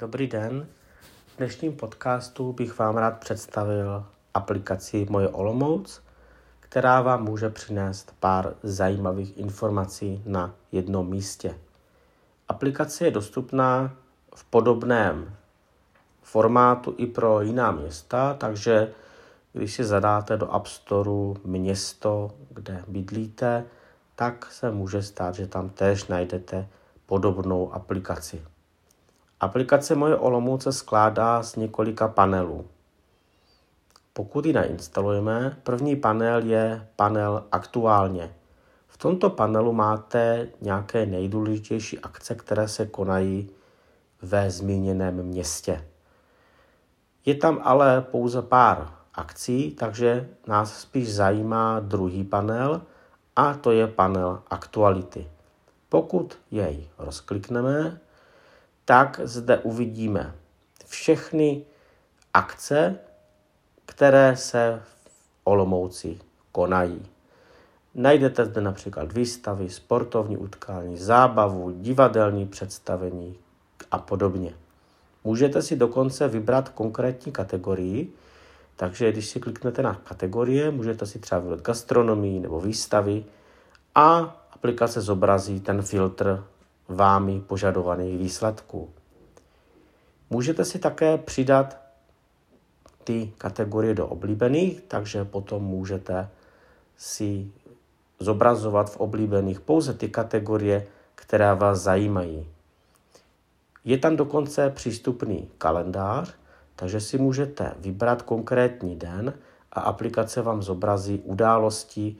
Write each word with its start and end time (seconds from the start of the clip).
Dobrý 0.00 0.26
den. 0.26 0.66
V 1.26 1.36
dnešním 1.36 1.76
podcastu 1.76 2.52
bych 2.52 2.78
vám 2.78 2.96
rád 2.96 3.18
představil 3.18 4.04
aplikaci 4.34 5.06
Moje 5.10 5.28
Olomouc, 5.28 6.02
která 6.60 7.00
vám 7.00 7.24
může 7.24 7.50
přinést 7.50 8.14
pár 8.20 8.54
zajímavých 8.62 9.38
informací 9.38 10.22
na 10.26 10.54
jednom 10.72 11.10
místě. 11.10 11.54
Aplikace 12.48 13.04
je 13.04 13.10
dostupná 13.10 13.96
v 14.34 14.44
podobném 14.44 15.36
formátu 16.22 16.94
i 16.98 17.06
pro 17.06 17.40
jiná 17.40 17.70
města, 17.70 18.34
takže 18.34 18.92
když 19.52 19.74
si 19.74 19.84
zadáte 19.84 20.36
do 20.36 20.52
App 20.52 20.66
Store 20.66 21.40
město, 21.44 22.30
kde 22.50 22.84
bydlíte, 22.88 23.64
tak 24.16 24.52
se 24.52 24.70
může 24.70 25.02
stát, 25.02 25.34
že 25.34 25.46
tam 25.46 25.68
též 25.68 26.06
najdete 26.06 26.68
podobnou 27.06 27.72
aplikaci. 27.72 28.42
Aplikace 29.40 29.94
Moje 29.94 30.16
Olomouc 30.16 30.62
se 30.62 30.72
skládá 30.72 31.42
z 31.42 31.56
několika 31.56 32.08
panelů. 32.08 32.66
Pokud 34.12 34.46
ji 34.46 34.52
nainstalujeme, 34.52 35.56
první 35.62 35.96
panel 35.96 36.44
je 36.44 36.88
panel 36.96 37.44
aktuálně. 37.52 38.34
V 38.88 38.96
tomto 38.98 39.30
panelu 39.30 39.72
máte 39.72 40.48
nějaké 40.60 41.06
nejdůležitější 41.06 41.98
akce, 41.98 42.34
které 42.34 42.68
se 42.68 42.86
konají 42.86 43.50
ve 44.22 44.50
zmíněném 44.50 45.22
městě. 45.22 45.84
Je 47.26 47.34
tam 47.34 47.60
ale 47.62 48.00
pouze 48.00 48.42
pár 48.42 48.92
akcí, 49.14 49.70
takže 49.70 50.28
nás 50.46 50.80
spíš 50.80 51.14
zajímá 51.14 51.80
druhý 51.80 52.24
panel 52.24 52.82
a 53.36 53.54
to 53.54 53.70
je 53.70 53.86
panel 53.86 54.42
aktuality. 54.50 55.28
Pokud 55.88 56.38
jej 56.50 56.88
rozklikneme, 56.98 58.00
tak 58.90 59.20
zde 59.24 59.58
uvidíme 59.58 60.34
všechny 60.86 61.64
akce, 62.34 62.98
které 63.86 64.36
se 64.36 64.82
v 64.84 65.10
Olomouci 65.44 66.18
konají. 66.52 67.06
Najdete 67.94 68.44
zde 68.44 68.60
například 68.60 69.12
výstavy, 69.12 69.70
sportovní 69.70 70.36
utkání, 70.36 70.96
zábavu, 70.96 71.70
divadelní 71.70 72.46
představení 72.46 73.38
a 73.90 73.98
podobně. 73.98 74.54
Můžete 75.24 75.62
si 75.62 75.76
dokonce 75.76 76.28
vybrat 76.28 76.68
konkrétní 76.68 77.32
kategorii, 77.32 78.12
takže 78.76 79.12
když 79.12 79.28
si 79.28 79.40
kliknete 79.40 79.82
na 79.82 79.94
kategorie, 79.94 80.70
můžete 80.70 81.06
si 81.06 81.18
třeba 81.18 81.40
vybrat 81.40 81.60
gastronomii 81.60 82.40
nebo 82.40 82.60
výstavy 82.60 83.24
a 83.94 84.36
aplikace 84.52 85.00
zobrazí 85.00 85.60
ten 85.60 85.82
filtr 85.82 86.44
vámi 86.90 87.40
požadovaných 87.40 88.18
výsledků. 88.18 88.90
Můžete 90.30 90.64
si 90.64 90.78
také 90.78 91.18
přidat 91.18 91.80
ty 93.04 93.32
kategorie 93.38 93.94
do 93.94 94.06
oblíbených, 94.06 94.80
takže 94.80 95.24
potom 95.24 95.62
můžete 95.62 96.28
si 96.96 97.52
zobrazovat 98.18 98.90
v 98.90 98.96
oblíbených 98.96 99.60
pouze 99.60 99.94
ty 99.94 100.08
kategorie, 100.08 100.86
které 101.14 101.54
vás 101.54 101.80
zajímají. 101.80 102.46
Je 103.84 103.98
tam 103.98 104.16
dokonce 104.16 104.70
přístupný 104.70 105.48
kalendář, 105.58 106.34
takže 106.76 107.00
si 107.00 107.18
můžete 107.18 107.74
vybrat 107.78 108.22
konkrétní 108.22 108.96
den 108.96 109.34
a 109.72 109.80
aplikace 109.80 110.42
vám 110.42 110.62
zobrazí 110.62 111.18
události 111.18 112.16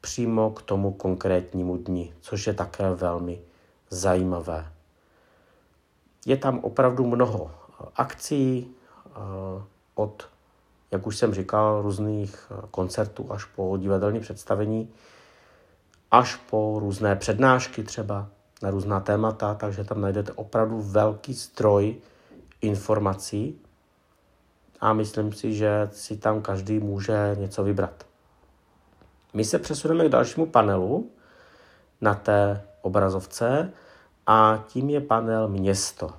přímo 0.00 0.50
k 0.50 0.62
tomu 0.62 0.92
konkrétnímu 0.92 1.76
dni, 1.76 2.14
což 2.20 2.46
je 2.46 2.54
také 2.54 2.90
velmi 2.94 3.40
zajímavé. 3.90 4.72
Je 6.26 6.36
tam 6.36 6.58
opravdu 6.58 7.06
mnoho 7.06 7.50
akcí 7.96 8.74
eh, 9.06 9.10
od, 9.94 10.28
jak 10.90 11.06
už 11.06 11.16
jsem 11.16 11.34
říkal, 11.34 11.82
různých 11.82 12.46
eh, 12.50 12.66
koncertů 12.70 13.32
až 13.32 13.44
po 13.44 13.76
divadelní 13.76 14.20
představení, 14.20 14.90
až 16.10 16.36
po 16.36 16.76
různé 16.80 17.16
přednášky 17.16 17.82
třeba 17.82 18.28
na 18.62 18.70
různá 18.70 19.00
témata, 19.00 19.54
takže 19.54 19.84
tam 19.84 20.00
najdete 20.00 20.32
opravdu 20.32 20.80
velký 20.80 21.34
stroj 21.34 21.96
informací 22.60 23.60
a 24.80 24.92
myslím 24.92 25.32
si, 25.32 25.54
že 25.54 25.88
si 25.92 26.16
tam 26.16 26.42
každý 26.42 26.78
může 26.78 27.36
něco 27.38 27.64
vybrat. 27.64 28.06
My 29.34 29.44
se 29.44 29.58
přesuneme 29.58 30.04
k 30.04 30.08
dalšímu 30.08 30.46
panelu 30.46 31.10
na 32.00 32.14
té 32.14 32.62
obrazovce 32.82 33.72
a 34.26 34.64
tím 34.68 34.90
je 34.90 35.00
panel 35.00 35.48
město. 35.48 36.10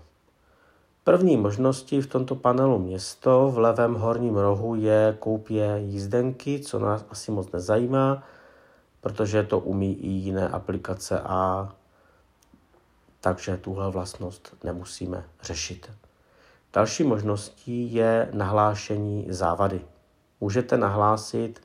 První 1.03 1.37
možností 1.37 2.01
v 2.01 2.07
tomto 2.07 2.35
panelu 2.35 2.79
město 2.79 3.51
v 3.51 3.57
levém 3.57 3.93
horním 3.93 4.37
rohu 4.37 4.75
je 4.75 5.17
koupě 5.19 5.75
jízdenky, 5.77 6.59
co 6.59 6.79
nás 6.79 7.05
asi 7.09 7.31
moc 7.31 7.51
nezajímá, 7.51 8.23
protože 9.01 9.43
to 9.43 9.59
umí 9.59 9.93
i 9.93 10.07
jiné 10.07 10.49
aplikace 10.49 11.21
a 11.21 11.69
takže 13.21 13.57
tuhle 13.57 13.91
vlastnost 13.91 14.55
nemusíme 14.63 15.23
řešit. 15.41 15.91
Další 16.73 17.03
možností 17.03 17.93
je 17.93 18.29
nahlášení 18.33 19.25
závady. 19.29 19.81
Můžete 20.41 20.77
nahlásit 20.77 21.61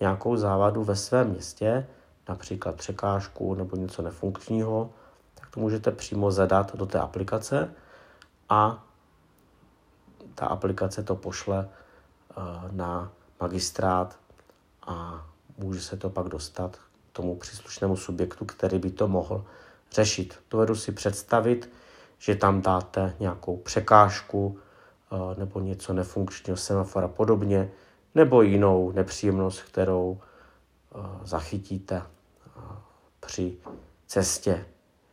nějakou 0.00 0.36
závadu 0.36 0.84
ve 0.84 0.96
svém 0.96 1.28
městě, 1.28 1.86
například 2.30 2.74
překážku 2.74 3.54
nebo 3.54 3.76
něco 3.76 4.02
nefunkčního, 4.02 4.90
tak 5.34 5.50
to 5.50 5.60
můžete 5.60 5.90
přímo 5.90 6.30
zadat 6.30 6.76
do 6.76 6.86
té 6.86 6.98
aplikace 6.98 7.74
a 8.48 8.84
ta 10.34 10.46
aplikace 10.46 11.02
to 11.02 11.16
pošle 11.16 11.68
eh, 11.68 12.34
na 12.70 13.12
magistrát 13.40 14.18
a 14.86 15.26
může 15.58 15.80
se 15.80 15.96
to 15.96 16.10
pak 16.10 16.28
dostat 16.28 16.78
tomu 17.12 17.36
příslušnému 17.36 17.96
subjektu, 17.96 18.44
který 18.44 18.78
by 18.78 18.90
to 18.90 19.08
mohl 19.08 19.44
řešit. 19.92 20.38
Dovedu 20.50 20.74
si 20.76 20.92
představit, 20.92 21.70
že 22.18 22.34
tam 22.34 22.62
dáte 22.62 23.16
nějakou 23.20 23.56
překážku 23.56 24.58
eh, 24.58 25.38
nebo 25.38 25.60
něco 25.60 25.92
nefunkčního 25.92 26.56
semafora 26.56 27.08
podobně, 27.08 27.70
nebo 28.14 28.42
jinou 28.42 28.92
nepříjemnost, 28.92 29.62
kterou 29.62 30.20
eh, 30.20 30.98
zachytíte 31.24 32.02
při 33.20 33.56
cestě 34.06 34.66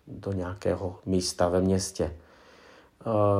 do 0.08 0.32
nějakého 0.32 1.00
místa 1.06 1.50
ve 1.50 1.62
městě. 1.62 2.16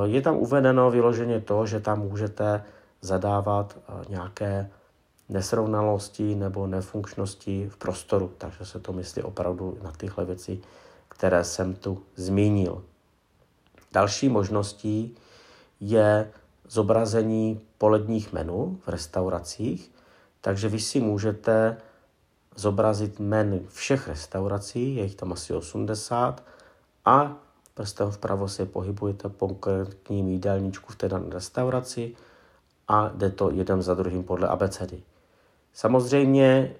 Je 0.04 0.22
tam 0.22 0.36
uvedeno 0.36 0.90
vyloženě 0.90 1.40
to, 1.40 1.66
že 1.66 1.80
tam 1.80 2.00
můžete 2.00 2.64
zadávat 3.00 3.78
nějaké 4.08 4.70
nesrovnalosti 5.28 6.34
nebo 6.34 6.66
nefunkčnosti 6.66 7.68
v 7.68 7.76
prostoru, 7.76 8.32
takže 8.38 8.64
se 8.64 8.80
to 8.80 8.92
myslí 8.92 9.22
opravdu 9.22 9.78
na 9.82 9.92
tyhle 9.92 10.24
věci, 10.24 10.60
které 11.08 11.44
jsem 11.44 11.74
tu 11.74 12.02
zmínil. 12.16 12.84
Další 13.92 14.28
možností 14.28 15.16
je 15.80 16.30
zobrazení 16.68 17.60
poledních 17.78 18.32
menů 18.32 18.80
v 18.84 18.88
restauracích, 18.88 19.92
takže 20.40 20.68
vy 20.68 20.80
si 20.80 21.00
můžete 21.00 21.76
zobrazit 22.58 23.20
menu 23.20 23.66
všech 23.68 24.08
restaurací, 24.08 24.96
je 24.96 25.02
jich 25.02 25.14
tam 25.14 25.32
asi 25.32 25.54
80, 25.54 26.42
a 27.04 27.36
prstem 27.74 28.10
vpravo 28.10 28.48
se 28.48 28.66
pohybujete 28.66 29.28
po 29.28 29.48
konkrétním 29.48 30.28
jídelníčku 30.28 30.92
v 30.92 30.96
té 30.96 31.08
dané 31.08 31.30
restauraci 31.30 32.14
a 32.88 33.08
jde 33.14 33.30
to 33.30 33.50
jeden 33.50 33.82
za 33.82 33.94
druhým 33.94 34.24
podle 34.24 34.48
abecedy. 34.48 35.02
Samozřejmě 35.72 36.74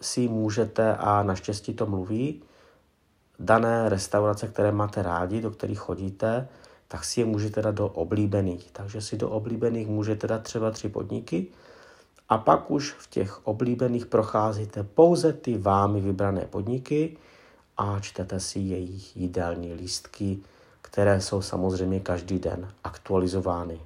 si 0.00 0.28
můžete, 0.28 0.96
a 0.96 1.22
naštěstí 1.22 1.74
to 1.74 1.86
mluví, 1.86 2.42
dané 3.38 3.88
restaurace, 3.88 4.48
které 4.48 4.72
máte 4.72 5.02
rádi, 5.02 5.40
do 5.40 5.50
kterých 5.50 5.78
chodíte, 5.78 6.48
tak 6.88 7.04
si 7.04 7.20
je 7.20 7.26
můžete 7.26 7.62
dát 7.62 7.74
do 7.74 7.88
oblíbených. 7.88 8.70
Takže 8.72 9.00
si 9.00 9.16
do 9.16 9.30
oblíbených 9.30 9.88
můžete 9.88 10.26
dát 10.26 10.42
třeba 10.42 10.70
tři 10.70 10.88
podniky 10.88 11.46
a 12.30 12.38
pak 12.38 12.70
už 12.70 12.92
v 12.92 13.06
těch 13.06 13.46
oblíbených 13.46 14.06
procházíte 14.06 14.82
pouze 14.82 15.32
ty 15.32 15.58
vámi 15.58 16.00
vybrané 16.00 16.40
podniky 16.40 17.16
a 17.76 18.00
čtete 18.00 18.40
si 18.40 18.58
jejich 18.58 19.16
jídelní 19.16 19.74
lístky, 19.74 20.38
které 20.82 21.20
jsou 21.20 21.42
samozřejmě 21.42 22.00
každý 22.00 22.38
den 22.38 22.72
aktualizovány. 22.84 23.80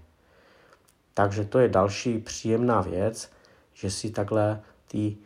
Takže 1.14 1.44
to 1.44 1.58
je 1.58 1.68
další 1.68 2.18
příjemná 2.18 2.80
věc, 2.80 3.30
že 3.74 3.90
si 3.90 4.10
takhle 4.10 4.60
ty 4.88 5.16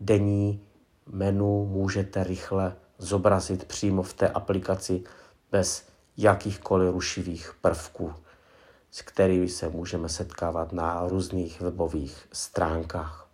denní 0.00 0.60
menu 1.06 1.66
můžete 1.66 2.24
rychle 2.24 2.76
zobrazit 2.98 3.64
přímo 3.64 4.02
v 4.02 4.12
té 4.12 4.28
aplikaci 4.28 5.02
bez 5.52 5.88
jakýchkoliv 6.16 6.92
rušivých 6.92 7.54
prvků, 7.60 8.14
s 8.90 9.02
kterými 9.02 9.48
se 9.48 9.68
můžeme 9.68 10.08
setkávat 10.08 10.72
na 10.72 11.08
různých 11.08 11.60
webových 11.60 12.28
stránkách. 12.32 13.26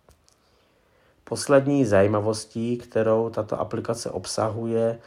Poslední 1.23 1.85
zajímavostí, 1.85 2.77
kterou 2.77 3.29
tato 3.29 3.59
aplikace 3.59 4.09
obsahuje, 4.09 4.99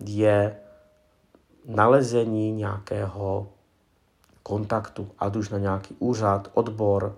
je 0.00 0.56
nalezení 1.64 2.52
nějakého 2.52 3.48
kontaktu, 4.42 5.08
ať 5.18 5.36
už 5.36 5.48
na 5.48 5.58
nějaký 5.58 5.96
úřad, 5.98 6.50
odbor 6.54 7.16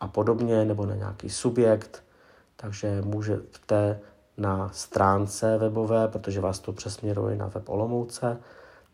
a 0.00 0.08
podobně, 0.08 0.64
nebo 0.64 0.86
na 0.86 0.94
nějaký 0.94 1.30
subjekt. 1.30 2.02
Takže 2.56 3.02
můžete 3.02 4.00
na 4.36 4.70
stránce 4.72 5.58
webové, 5.58 6.08
protože 6.08 6.40
vás 6.40 6.58
to 6.58 6.72
přesměruje 6.72 7.36
na 7.36 7.46
web 7.46 7.68
Olomouce 7.68 8.38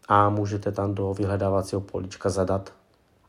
a 0.08 0.28
můžete 0.28 0.72
tam 0.72 0.94
do 0.94 1.14
vyhledávacího 1.14 1.80
políčka 1.80 2.30
zadat 2.30 2.72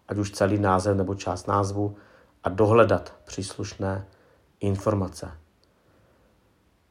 ať 0.07 0.17
už 0.17 0.31
celý 0.31 0.59
název 0.59 0.97
nebo 0.97 1.15
část 1.15 1.47
názvu 1.47 1.95
a 2.43 2.49
dohledat 2.49 3.13
příslušné 3.25 4.05
informace. 4.59 5.31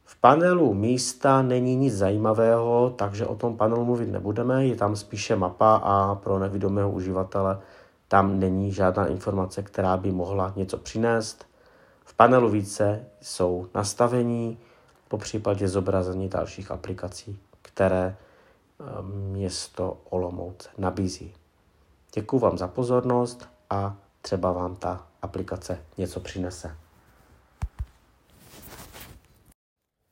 V 0.04 0.16
panelu 0.20 0.74
místa 0.74 1.42
není 1.42 1.76
nic 1.76 1.96
zajímavého, 1.96 2.90
takže 2.90 3.26
o 3.26 3.34
tom 3.34 3.56
panelu 3.56 3.84
mluvit 3.84 4.08
nebudeme, 4.08 4.66
je 4.66 4.76
tam 4.76 4.96
spíše 4.96 5.36
mapa 5.36 5.76
a 5.76 6.14
pro 6.14 6.38
nevidomého 6.38 6.90
uživatele 6.90 7.58
tam 8.08 8.38
není 8.38 8.72
žádná 8.72 9.06
informace, 9.06 9.62
která 9.62 9.96
by 9.96 10.12
mohla 10.12 10.52
něco 10.56 10.78
přinést. 10.78 11.46
V 12.04 12.14
panelu 12.14 12.50
více 12.50 13.04
jsou 13.20 13.69
nastavení, 13.74 14.58
po 15.08 15.19
případě 15.19 15.69
zobrazení 15.69 16.28
dalších 16.28 16.70
aplikací, 16.70 17.38
které 17.62 18.16
eh, 18.16 18.84
město 19.02 19.98
Olomouc 20.10 20.69
nabízí. 20.78 21.34
Děkuji 22.18 22.38
vám 22.38 22.58
za 22.58 22.68
pozornost 22.68 23.48
a 23.70 23.96
třeba 24.22 24.52
vám 24.52 24.76
ta 24.76 25.06
aplikace 25.22 25.78
něco 25.98 26.20
přinese. 26.20 26.76